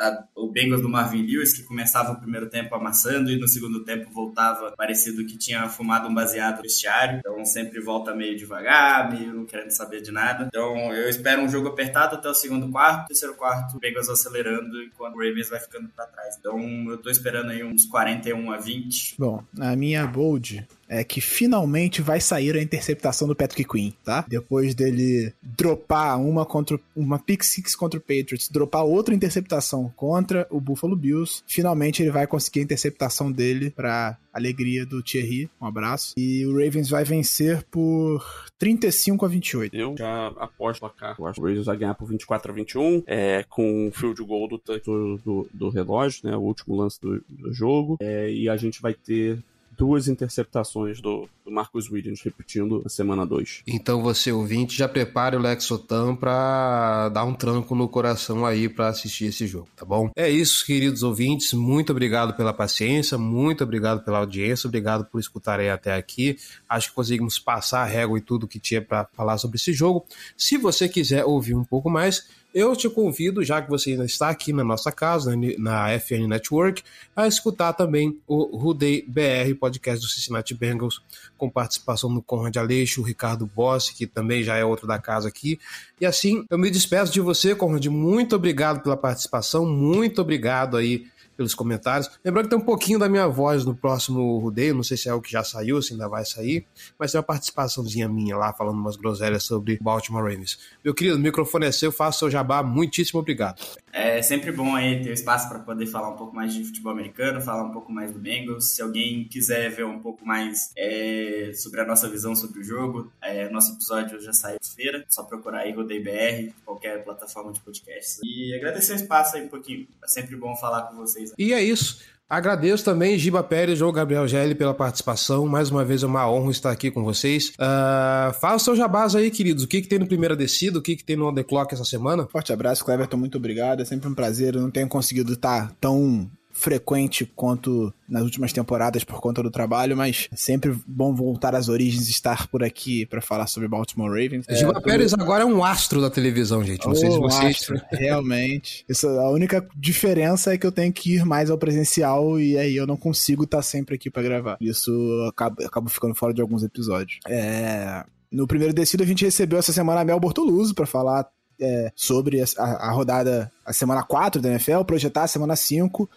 [0.00, 3.84] a, o Bengals do Marvin Lewis, que começava o primeiro tempo amassando e no segundo
[3.84, 7.18] tempo voltava parecido que tinha fumado um baseado no vestiário.
[7.18, 10.46] Então sempre volta meio devagar, meio não querendo saber de nada.
[10.46, 14.82] Então eu espero um jogo apertado até o segundo quarto, terceiro quarto, o Bengals acelerando
[14.82, 16.36] enquanto o Ravens vai ficando para trás.
[16.38, 19.16] Então eu tô esperando aí uns 41 a 20.
[19.18, 24.24] Bom, a minha bold é que finalmente vai sair a interceptação do Patrick Queen, tá?
[24.28, 30.48] Depois dele dropar uma contra uma pick six contra o Patriots, dropar outra interceptação contra
[30.50, 35.48] o Buffalo Bills, finalmente ele vai conseguir a interceptação dele para alegria do Thierry.
[35.60, 36.14] Um abraço.
[36.16, 38.24] E o Ravens vai vencer por
[38.58, 39.76] 35 a 28.
[39.76, 41.16] Eu já aposto placar.
[41.18, 44.22] Eu acho que o Ravens vai ganhar por 24 a 21, é, com o field
[44.24, 46.36] goal do, do, do, do relógio, né?
[46.36, 47.96] O último lance do, do jogo.
[48.00, 49.42] É, e a gente vai ter
[49.80, 51.50] duas interceptações do, do
[51.90, 53.62] Williams, repetindo na semana 2.
[53.66, 58.88] Então você, ouvinte, já prepare o Lexotan para dar um tranco no coração aí para
[58.88, 60.10] assistir esse jogo, tá bom?
[60.14, 61.54] É isso, queridos ouvintes.
[61.54, 66.36] Muito obrigado pela paciência, muito obrigado pela audiência, obrigado por escutarem até aqui.
[66.68, 70.04] Acho que conseguimos passar a régua e tudo que tinha para falar sobre esse jogo.
[70.36, 74.28] Se você quiser ouvir um pouco mais, eu te convido, já que você ainda está
[74.28, 76.82] aqui na nossa casa, na FN Network,
[77.14, 81.02] a escutar também o Rudei BR, podcast do Cincinnati Bengals,
[81.38, 85.58] com participação do Conrad Aleixo, Ricardo Bossi, que também já é outro da casa aqui.
[86.00, 87.86] E assim, eu me despeço de você, Conrad.
[87.86, 91.06] Muito obrigado pela participação, muito obrigado aí
[91.40, 92.10] pelos comentários.
[92.22, 95.14] Lembrando que tem um pouquinho da minha voz no próximo rodeio, não sei se é
[95.14, 96.66] o que já saiu, se ainda vai sair,
[96.98, 100.58] mas tem uma participaçãozinha minha lá falando umas groselhas sobre Baltimore Ravens.
[100.84, 103.58] Meu querido, o microfone é seu, faça seu jabá, muitíssimo obrigado.
[103.92, 107.40] É sempre bom aí ter espaço para poder falar um pouco mais de futebol americano,
[107.40, 108.72] falar um pouco mais do Bengals.
[108.72, 113.10] Se alguém quiser ver um pouco mais é, sobre a nossa visão sobre o jogo,
[113.20, 118.20] é, nosso episódio já saiu feira, só procurar aí Rodei BR, qualquer plataforma de podcast.
[118.22, 119.88] E agradecer o espaço aí um pouquinho.
[120.04, 121.29] É sempre bom falar com vocês.
[121.38, 121.98] E é isso.
[122.30, 125.48] Agradeço também Giba Pérez João Gabriel Gelli pela participação.
[125.48, 127.52] Mais uma vez é uma honra estar aqui com vocês.
[127.58, 129.64] Uh, o seu jabás aí, queridos.
[129.64, 130.78] O que, que tem no Primeira Descida?
[130.78, 132.28] O que, que tem no On The Clock essa semana?
[132.28, 133.16] Forte abraço, Cleverton.
[133.16, 133.82] Muito obrigado.
[133.82, 134.54] É sempre um prazer.
[134.54, 139.96] Eu não tenho conseguido estar tão frequente quanto nas últimas temporadas por conta do trabalho,
[139.96, 144.10] mas é sempre bom voltar às origens e estar por aqui para falar sobre Baltimore
[144.10, 144.44] Ravens.
[144.50, 146.84] Gilma é, Pérez agora é um astro da televisão, gente.
[146.84, 147.56] Não oh, sei se vocês.
[147.56, 148.84] Astro, realmente.
[148.88, 152.76] Isso, a única diferença é que eu tenho que ir mais ao presencial e aí
[152.76, 154.58] eu não consigo estar sempre aqui para gravar.
[154.60, 154.90] Isso
[155.28, 157.20] acaba, acabo ficando fora de alguns episódios.
[157.26, 158.04] É.
[158.30, 161.26] No primeiro descido, a gente recebeu essa semana a Mel Bortoluso para falar
[161.60, 166.08] é, sobre a, a, rodada, a semana 4 da NFL, projetar a semana 5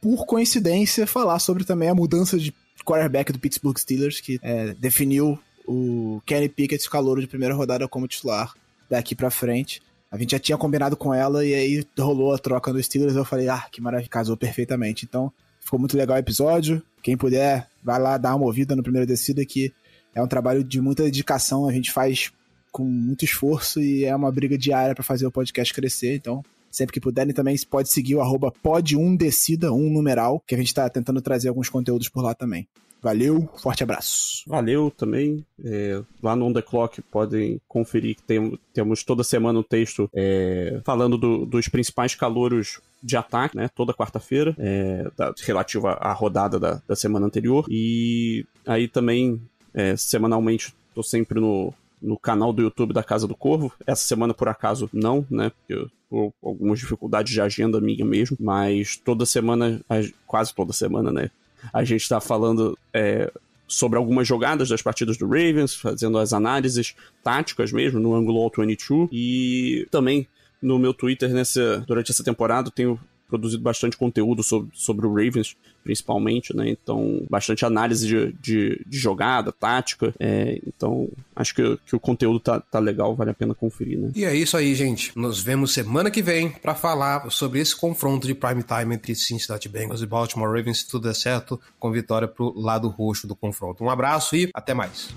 [0.00, 5.38] por coincidência, falar sobre também a mudança de quarterback do Pittsburgh Steelers, que é, definiu
[5.66, 8.52] o Kenny Pickett, calor de primeira rodada, como titular
[8.88, 9.82] daqui para frente.
[10.10, 13.14] A gente já tinha combinado com ela e aí rolou a troca do Steelers.
[13.14, 15.04] Eu falei, ah, que maravilha, casou perfeitamente.
[15.04, 16.82] Então, ficou muito legal o episódio.
[17.02, 19.72] Quem puder, vai lá dar uma ouvida no primeiro descida, que
[20.12, 21.68] é um trabalho de muita dedicação.
[21.68, 22.32] A gente faz
[22.72, 26.16] com muito esforço e é uma briga diária para fazer o podcast crescer.
[26.16, 30.68] Então, Sempre que puderem também pode seguir o arroba pod1decida, um numeral, que a gente
[30.68, 32.68] está tentando trazer alguns conteúdos por lá também.
[33.02, 34.44] Valeu, forte abraço.
[34.46, 35.44] Valeu também.
[35.64, 40.08] É, lá no On The Clock podem conferir que tem, temos toda semana um texto
[40.14, 43.70] é, falando do, dos principais calouros de ataque, né?
[43.74, 45.10] Toda quarta-feira, é,
[45.42, 47.64] relativo à rodada da, da semana anterior.
[47.70, 49.40] E aí também,
[49.72, 53.72] é, semanalmente, tô sempre no, no canal do YouTube da Casa do Corvo.
[53.86, 55.50] Essa semana, por acaso, não, né?
[55.50, 55.99] Porque por
[56.42, 59.80] algumas dificuldades de agenda minha mesmo, mas toda semana,
[60.26, 61.30] quase toda semana, né?
[61.72, 63.30] A gente tá falando é,
[63.68, 68.52] sobre algumas jogadas das partidas do Ravens, fazendo as análises táticas mesmo, no ângulo All
[68.54, 69.08] 22.
[69.12, 70.26] E também
[70.60, 72.98] no meu Twitter, nessa, durante essa temporada, tenho
[73.30, 76.68] produzido bastante conteúdo sobre, sobre o Ravens, principalmente, né?
[76.68, 80.14] Então, bastante análise de, de, de jogada, tática.
[80.18, 84.10] É, então, acho que, que o conteúdo tá, tá legal, vale a pena conferir, né?
[84.14, 85.12] E é isso aí, gente.
[85.16, 89.68] Nos vemos semana que vem para falar sobre esse confronto de prime time entre Cincinnati
[89.68, 93.84] Bengals e Baltimore Ravens, se tudo der certo, com vitória pro lado roxo do confronto.
[93.84, 95.08] Um abraço e até mais.